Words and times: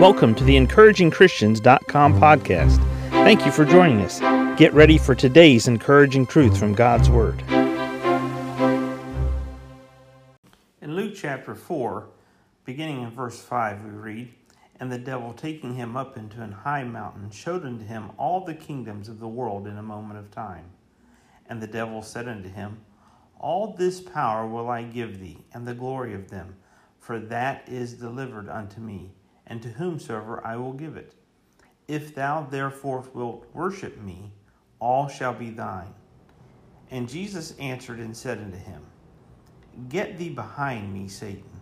Welcome 0.00 0.34
to 0.34 0.44
the 0.44 0.56
encouragingchristians.com 0.56 2.20
podcast. 2.20 2.78
Thank 3.10 3.46
you 3.46 3.52
for 3.52 3.64
joining 3.64 4.00
us. 4.00 4.18
Get 4.58 4.74
ready 4.74 4.98
for 4.98 5.14
today's 5.14 5.68
encouraging 5.68 6.26
truth 6.26 6.58
from 6.58 6.74
God's 6.74 7.08
Word. 7.08 7.40
In 10.82 10.96
Luke 10.96 11.14
chapter 11.14 11.54
4, 11.54 12.08
beginning 12.64 13.02
in 13.02 13.10
verse 13.12 13.40
5, 13.40 13.84
we 13.84 13.90
read, 13.90 14.34
And 14.80 14.90
the 14.90 14.98
devil, 14.98 15.32
taking 15.32 15.76
him 15.76 15.96
up 15.96 16.16
into 16.16 16.42
an 16.42 16.50
high 16.50 16.82
mountain, 16.82 17.30
showed 17.30 17.64
unto 17.64 17.84
him 17.84 18.10
all 18.18 18.44
the 18.44 18.52
kingdoms 18.52 19.08
of 19.08 19.20
the 19.20 19.28
world 19.28 19.68
in 19.68 19.78
a 19.78 19.82
moment 19.82 20.18
of 20.18 20.32
time. 20.32 20.64
And 21.48 21.62
the 21.62 21.68
devil 21.68 22.02
said 22.02 22.26
unto 22.26 22.48
him, 22.48 22.80
All 23.38 23.72
this 23.72 24.00
power 24.00 24.44
will 24.44 24.68
I 24.68 24.82
give 24.82 25.20
thee, 25.20 25.44
and 25.54 25.68
the 25.68 25.72
glory 25.72 26.14
of 26.14 26.30
them, 26.30 26.56
for 26.98 27.20
that 27.20 27.68
is 27.68 27.94
delivered 27.94 28.48
unto 28.48 28.80
me 28.80 29.12
and 29.46 29.62
to 29.62 29.68
whomsoever 29.68 30.44
I 30.46 30.56
will 30.56 30.72
give 30.72 30.96
it. 30.96 31.14
If 31.86 32.14
thou 32.14 32.42
therefore 32.42 33.04
wilt 33.12 33.46
worship 33.52 34.00
me, 34.00 34.32
all 34.78 35.08
shall 35.08 35.34
be 35.34 35.50
thine. 35.50 35.94
And 36.90 37.08
Jesus 37.08 37.54
answered 37.58 37.98
and 37.98 38.16
said 38.16 38.38
unto 38.38 38.56
him, 38.56 38.82
Get 39.88 40.18
thee 40.18 40.30
behind 40.30 40.92
me, 40.92 41.08
Satan, 41.08 41.60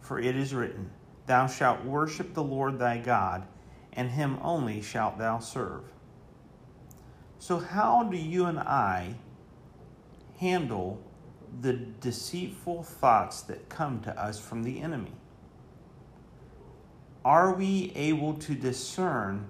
for 0.00 0.18
it 0.18 0.36
is 0.36 0.54
written, 0.54 0.90
Thou 1.26 1.46
shalt 1.46 1.84
worship 1.84 2.34
the 2.34 2.42
Lord 2.42 2.78
thy 2.78 2.98
God, 2.98 3.46
and 3.92 4.10
him 4.10 4.38
only 4.42 4.82
shalt 4.82 5.18
thou 5.18 5.38
serve. 5.38 5.84
So, 7.38 7.58
how 7.58 8.04
do 8.04 8.16
you 8.16 8.46
and 8.46 8.58
I 8.58 9.14
handle 10.38 11.02
the 11.60 11.74
deceitful 12.00 12.82
thoughts 12.82 13.42
that 13.42 13.68
come 13.68 14.00
to 14.00 14.20
us 14.20 14.40
from 14.40 14.62
the 14.62 14.80
enemy? 14.80 15.12
Are 17.24 17.54
we 17.54 17.92
able 17.94 18.34
to 18.34 18.54
discern 18.54 19.48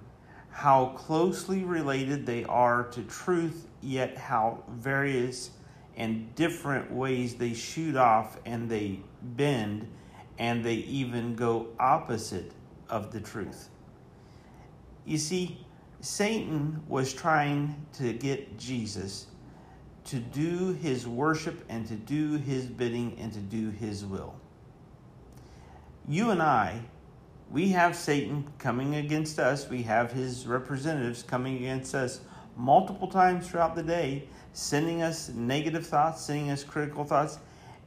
how 0.51 0.87
closely 0.95 1.63
related 1.63 2.25
they 2.25 2.43
are 2.45 2.83
to 2.89 3.01
truth, 3.03 3.67
yet 3.81 4.17
how 4.17 4.63
various 4.69 5.51
and 5.95 6.33
different 6.35 6.91
ways 6.91 7.35
they 7.35 7.53
shoot 7.53 7.95
off 7.95 8.37
and 8.45 8.69
they 8.69 8.99
bend 9.21 9.87
and 10.37 10.63
they 10.63 10.75
even 10.75 11.35
go 11.35 11.67
opposite 11.79 12.51
of 12.89 13.11
the 13.11 13.19
truth? 13.19 13.69
You 15.05 15.17
see, 15.17 15.65
Satan 16.01 16.83
was 16.87 17.13
trying 17.13 17.85
to 17.93 18.13
get 18.13 18.57
Jesus 18.57 19.27
to 20.05 20.17
do 20.17 20.73
his 20.73 21.07
worship 21.07 21.63
and 21.69 21.87
to 21.87 21.95
do 21.95 22.37
his 22.37 22.65
bidding 22.65 23.17
and 23.19 23.31
to 23.33 23.39
do 23.39 23.69
his 23.69 24.05
will. 24.05 24.35
You 26.07 26.31
and 26.31 26.41
I 26.41 26.81
we 27.51 27.69
have 27.69 27.95
Satan 27.95 28.47
coming 28.57 28.95
against 28.95 29.39
us. 29.39 29.69
We 29.69 29.83
have 29.83 30.11
his 30.11 30.47
representatives 30.47 31.23
coming 31.23 31.57
against 31.57 31.93
us 31.93 32.21
multiple 32.57 33.07
times 33.07 33.47
throughout 33.47 33.75
the 33.75 33.83
day, 33.83 34.27
sending 34.53 35.01
us 35.01 35.29
negative 35.29 35.85
thoughts, 35.85 36.21
sending 36.21 36.49
us 36.49 36.63
critical 36.63 37.03
thoughts, 37.03 37.39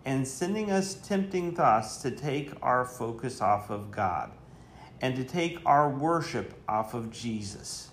and 0.05 0.27
sending 0.27 0.71
us 0.71 0.95
tempting 0.95 1.55
thoughts 1.55 1.97
to 1.99 2.11
take 2.11 2.53
our 2.63 2.85
focus 2.85 3.41
off 3.41 3.71
of 3.71 3.91
God 3.91 4.31
and 5.01 5.17
to 5.17 5.25
take 5.25 5.59
our 5.67 5.91
worship 5.91 6.55
off 6.69 6.95
of 6.95 7.11
Jesus. 7.11 7.91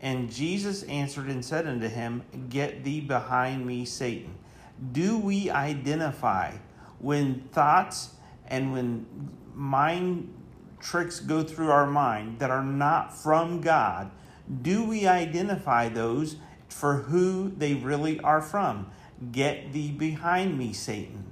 And 0.00 0.32
Jesus 0.32 0.82
answered 0.84 1.26
and 1.26 1.44
said 1.44 1.66
unto 1.66 1.88
him, 1.88 2.22
Get 2.48 2.82
thee 2.82 3.00
behind 3.00 3.64
me, 3.64 3.84
Satan. 3.84 4.34
Do 4.90 5.18
we 5.18 5.48
identify 5.50 6.54
when 6.98 7.42
thoughts 7.52 8.14
and 8.48 8.72
when 8.72 9.06
mind 9.54 10.32
tricks 10.80 11.20
go 11.20 11.42
through 11.42 11.70
our 11.70 11.86
mind 11.86 12.38
that 12.40 12.50
are 12.50 12.64
not 12.64 13.16
from 13.16 13.60
God, 13.60 14.10
do 14.62 14.84
we 14.84 15.06
identify 15.06 15.88
those 15.88 16.36
for 16.68 16.96
who 16.96 17.50
they 17.50 17.74
really 17.74 18.18
are 18.20 18.42
from? 18.42 18.90
Get 19.30 19.72
thee 19.72 19.92
behind 19.92 20.58
me, 20.58 20.72
Satan. 20.72 21.26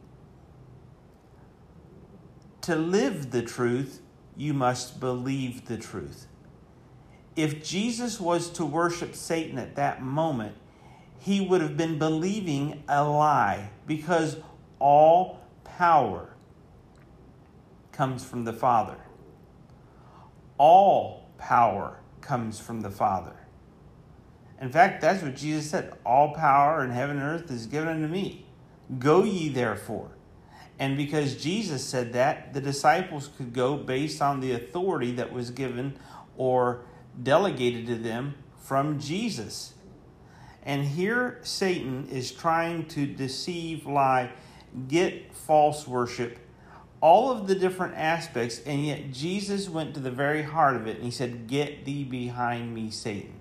To 2.62 2.76
live 2.76 3.30
the 3.30 3.42
truth, 3.42 4.00
you 4.36 4.54
must 4.54 5.00
believe 5.00 5.66
the 5.66 5.76
truth. 5.76 6.26
If 7.34 7.64
Jesus 7.64 8.20
was 8.20 8.50
to 8.50 8.64
worship 8.64 9.14
Satan 9.14 9.58
at 9.58 9.76
that 9.76 10.02
moment, 10.02 10.56
he 11.18 11.40
would 11.40 11.60
have 11.60 11.76
been 11.76 11.98
believing 11.98 12.82
a 12.88 13.04
lie 13.04 13.70
because 13.86 14.38
all 14.78 15.40
power 15.64 16.30
comes 18.00 18.24
from 18.24 18.44
the 18.44 18.52
Father. 18.54 18.96
All 20.56 21.28
power 21.36 22.00
comes 22.22 22.58
from 22.58 22.80
the 22.80 22.88
Father. 22.88 23.36
In 24.58 24.70
fact, 24.70 25.02
that's 25.02 25.22
what 25.22 25.36
Jesus 25.36 25.68
said 25.68 25.92
All 26.06 26.32
power 26.32 26.82
in 26.82 26.92
heaven 26.92 27.18
and 27.18 27.26
earth 27.26 27.50
is 27.50 27.66
given 27.66 27.88
unto 27.88 28.08
me. 28.08 28.46
Go 28.98 29.24
ye 29.24 29.50
therefore. 29.50 30.12
And 30.78 30.96
because 30.96 31.36
Jesus 31.36 31.84
said 31.84 32.14
that, 32.14 32.54
the 32.54 32.62
disciples 32.62 33.28
could 33.36 33.52
go 33.52 33.76
based 33.76 34.22
on 34.22 34.40
the 34.40 34.52
authority 34.52 35.12
that 35.16 35.30
was 35.30 35.50
given 35.50 35.98
or 36.38 36.80
delegated 37.22 37.86
to 37.88 37.96
them 37.96 38.34
from 38.56 38.98
Jesus. 38.98 39.74
And 40.62 40.86
here 40.86 41.38
Satan 41.42 42.08
is 42.08 42.32
trying 42.32 42.86
to 42.86 43.04
deceive, 43.04 43.84
lie, 43.84 44.30
get 44.88 45.34
false 45.34 45.86
worship 45.86 46.38
all 47.00 47.30
of 47.30 47.46
the 47.46 47.54
different 47.54 47.94
aspects, 47.96 48.60
and 48.66 48.84
yet 48.84 49.10
Jesus 49.10 49.68
went 49.68 49.94
to 49.94 50.00
the 50.00 50.10
very 50.10 50.42
heart 50.42 50.76
of 50.76 50.86
it 50.86 50.96
and 50.96 51.04
he 51.04 51.10
said, 51.10 51.46
Get 51.46 51.84
thee 51.84 52.04
behind 52.04 52.74
me, 52.74 52.90
Satan. 52.90 53.34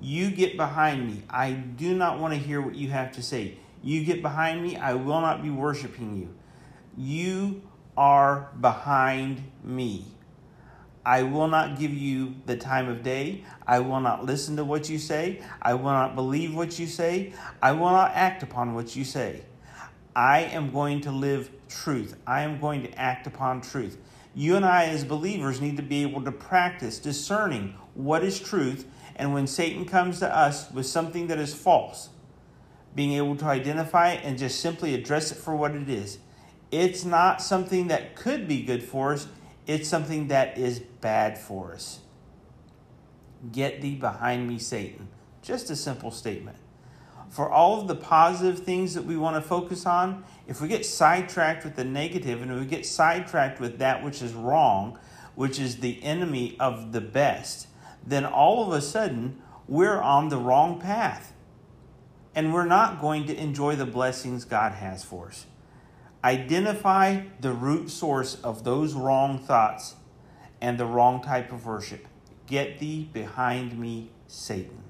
You 0.00 0.30
get 0.30 0.56
behind 0.56 1.06
me. 1.06 1.22
I 1.28 1.52
do 1.52 1.94
not 1.94 2.18
want 2.18 2.32
to 2.32 2.40
hear 2.40 2.60
what 2.60 2.74
you 2.74 2.90
have 2.90 3.12
to 3.12 3.22
say. 3.22 3.58
You 3.82 4.04
get 4.04 4.22
behind 4.22 4.62
me. 4.62 4.76
I 4.76 4.94
will 4.94 5.20
not 5.20 5.42
be 5.42 5.50
worshiping 5.50 6.16
you. 6.16 6.34
You 6.96 7.62
are 7.96 8.48
behind 8.60 9.42
me. 9.62 10.06
I 11.04 11.22
will 11.22 11.48
not 11.48 11.78
give 11.78 11.92
you 11.92 12.34
the 12.46 12.56
time 12.56 12.88
of 12.88 13.02
day. 13.02 13.44
I 13.66 13.80
will 13.80 14.00
not 14.00 14.24
listen 14.24 14.56
to 14.56 14.64
what 14.64 14.88
you 14.88 14.98
say. 14.98 15.42
I 15.60 15.74
will 15.74 15.84
not 15.84 16.14
believe 16.14 16.54
what 16.54 16.78
you 16.78 16.86
say. 16.86 17.32
I 17.62 17.72
will 17.72 17.90
not 17.90 18.12
act 18.14 18.42
upon 18.42 18.74
what 18.74 18.94
you 18.94 19.04
say. 19.04 19.42
I 20.14 20.40
am 20.40 20.72
going 20.72 21.00
to 21.02 21.12
live 21.12 21.50
truth. 21.68 22.16
I 22.26 22.42
am 22.42 22.60
going 22.60 22.82
to 22.82 22.98
act 22.98 23.26
upon 23.26 23.60
truth. 23.60 23.98
You 24.34 24.56
and 24.56 24.64
I, 24.64 24.86
as 24.86 25.04
believers, 25.04 25.60
need 25.60 25.76
to 25.76 25.82
be 25.82 26.02
able 26.02 26.22
to 26.24 26.32
practice 26.32 26.98
discerning 26.98 27.74
what 27.94 28.22
is 28.24 28.40
truth 28.40 28.86
and 29.16 29.34
when 29.34 29.46
Satan 29.46 29.84
comes 29.84 30.18
to 30.20 30.36
us 30.36 30.70
with 30.70 30.86
something 30.86 31.26
that 31.26 31.38
is 31.38 31.54
false, 31.54 32.10
being 32.94 33.12
able 33.12 33.36
to 33.36 33.44
identify 33.44 34.12
it 34.12 34.20
and 34.24 34.38
just 34.38 34.60
simply 34.60 34.94
address 34.94 35.32
it 35.32 35.36
for 35.36 35.54
what 35.54 35.74
it 35.74 35.88
is. 35.88 36.18
It's 36.70 37.04
not 37.04 37.42
something 37.42 37.88
that 37.88 38.14
could 38.14 38.46
be 38.46 38.62
good 38.62 38.82
for 38.82 39.12
us, 39.12 39.26
it's 39.66 39.88
something 39.88 40.28
that 40.28 40.56
is 40.56 40.78
bad 40.78 41.36
for 41.36 41.72
us. 41.72 42.00
Get 43.52 43.80
thee 43.80 43.96
behind 43.96 44.48
me, 44.48 44.58
Satan. 44.58 45.08
Just 45.42 45.70
a 45.70 45.76
simple 45.76 46.10
statement 46.10 46.56
for 47.30 47.48
all 47.48 47.80
of 47.80 47.86
the 47.86 47.94
positive 47.94 48.58
things 48.58 48.94
that 48.94 49.04
we 49.04 49.16
want 49.16 49.36
to 49.36 49.40
focus 49.40 49.86
on, 49.86 50.24
if 50.48 50.60
we 50.60 50.66
get 50.66 50.84
sidetracked 50.84 51.64
with 51.64 51.76
the 51.76 51.84
negative 51.84 52.42
and 52.42 52.58
we 52.58 52.66
get 52.66 52.84
sidetracked 52.84 53.60
with 53.60 53.78
that 53.78 54.04
which 54.04 54.20
is 54.20 54.34
wrong, 54.34 54.98
which 55.36 55.60
is 55.60 55.76
the 55.76 56.02
enemy 56.02 56.56
of 56.58 56.90
the 56.90 57.00
best, 57.00 57.68
then 58.04 58.26
all 58.26 58.66
of 58.66 58.76
a 58.76 58.82
sudden 58.82 59.40
we're 59.68 60.00
on 60.00 60.28
the 60.28 60.36
wrong 60.36 60.80
path. 60.80 61.32
And 62.34 62.52
we're 62.52 62.66
not 62.66 63.00
going 63.00 63.26
to 63.26 63.36
enjoy 63.36 63.76
the 63.76 63.86
blessings 63.86 64.44
God 64.44 64.72
has 64.72 65.04
for 65.04 65.28
us. 65.28 65.46
Identify 66.22 67.22
the 67.40 67.52
root 67.52 67.90
source 67.90 68.34
of 68.42 68.64
those 68.64 68.94
wrong 68.94 69.38
thoughts 69.38 69.94
and 70.60 70.78
the 70.78 70.84
wrong 70.84 71.22
type 71.22 71.52
of 71.52 71.64
worship. 71.64 72.06
Get 72.46 72.80
thee 72.80 73.08
behind 73.12 73.78
me, 73.78 74.10
Satan. 74.26 74.89